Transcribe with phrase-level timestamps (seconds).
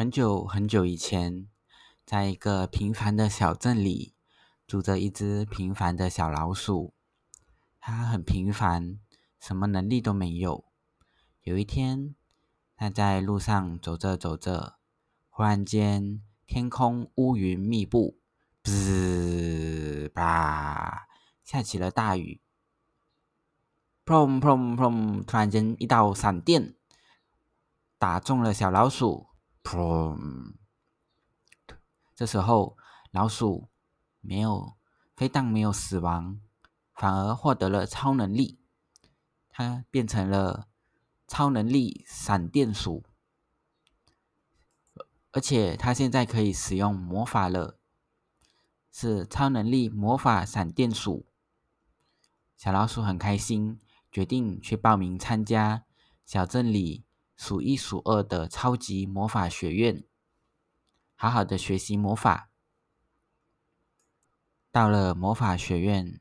[0.00, 1.46] 很久很久以前，
[2.06, 4.14] 在一个平凡的小镇里，
[4.66, 6.94] 住着一只平凡的小老鼠。
[7.80, 8.98] 它很平凡，
[9.38, 10.64] 什么能力都没有。
[11.42, 12.14] 有一天，
[12.76, 14.78] 它在路上走着走着，
[15.28, 18.18] 忽然间，天空乌云密布，
[18.64, 21.08] 滋吧，
[21.44, 22.40] 下起了大雨。
[24.06, 25.22] 砰砰砰！
[25.22, 26.74] 突然间，一道闪电
[27.98, 29.26] 打中了小老鼠。
[29.62, 30.54] 砰！
[32.14, 32.76] 这时候，
[33.10, 33.68] 老鼠
[34.20, 34.76] 没有，
[35.16, 36.40] 非但没有死亡，
[36.94, 38.58] 反而获得了超能力。
[39.48, 40.68] 它变成了
[41.26, 43.04] 超能力闪电鼠，
[45.32, 47.78] 而且它现在可以使用魔法了，
[48.90, 51.26] 是超能力魔法闪电鼠。
[52.56, 55.84] 小老鼠很开心，决定去报名参加
[56.24, 57.04] 小镇里。
[57.40, 60.04] 数一数二的超级魔法学院，
[61.16, 62.50] 好好的学习魔法。
[64.70, 66.20] 到了魔法学院，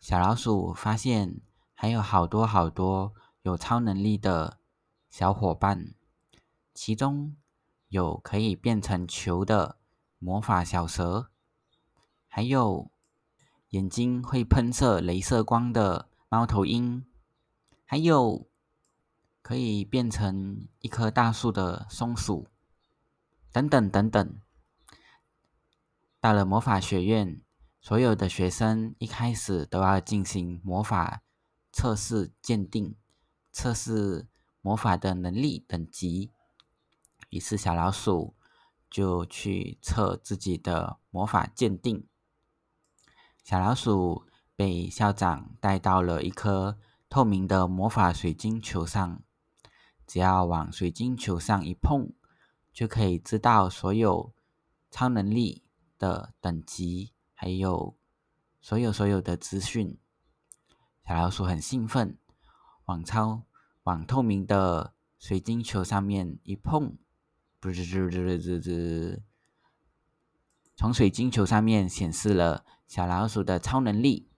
[0.00, 1.40] 小老鼠发现
[1.72, 4.58] 还有好多好多有超能力的
[5.08, 5.94] 小伙伴，
[6.74, 7.34] 其中
[7.88, 9.78] 有可以变成球的
[10.18, 11.30] 魔法小蛇，
[12.28, 12.90] 还有
[13.70, 17.06] 眼睛会喷射镭射光的猫头鹰，
[17.86, 18.49] 还有。
[19.50, 22.46] 可以变成一棵大树的松鼠，
[23.50, 24.40] 等等等等。
[26.20, 27.42] 到了魔法学院，
[27.80, 31.22] 所有的学生一开始都要进行魔法
[31.72, 32.94] 测试鉴定，
[33.50, 34.28] 测试
[34.60, 36.30] 魔法的能力等级。
[37.30, 38.36] 于是小老鼠
[38.88, 42.06] 就去测自己的魔法鉴定。
[43.42, 46.78] 小老鼠被校长带到了一颗
[47.08, 49.20] 透明的魔法水晶球上。
[50.10, 52.12] 只要往水晶球上一碰，
[52.72, 54.34] 就可以知道所有
[54.90, 55.62] 超能力
[56.00, 57.96] 的等级，还有
[58.60, 59.96] 所有所有的资讯。
[61.06, 62.18] 小老鼠很兴奋，
[62.86, 63.44] 往超
[63.84, 66.98] 往透明的水晶球上面一碰，
[67.60, 69.20] 不吱吱吱吱吱，
[70.74, 74.28] 从水晶球上面显示了小老鼠的超能力。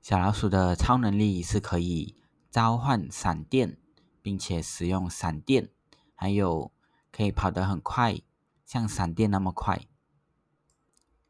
[0.00, 2.16] 小老鼠的超能力是可以
[2.50, 3.78] 召唤闪电。
[4.22, 5.68] 并且使用闪电，
[6.14, 6.72] 还有
[7.10, 8.20] 可以跑得很快，
[8.64, 9.86] 像闪电那么快，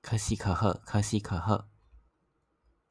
[0.01, 1.72] 可喜可贺，可喜可贺。